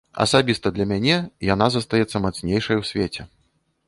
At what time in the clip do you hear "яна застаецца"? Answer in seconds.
1.49-2.21